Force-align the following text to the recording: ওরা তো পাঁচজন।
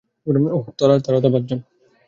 ওরা 0.27 1.19
তো 1.21 1.29
পাঁচজন। 1.33 1.59